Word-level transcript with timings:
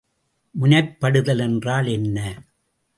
முனைப்படுதல் 0.55 1.39
என்றால் 1.39 1.87
என்ன? 1.87 2.17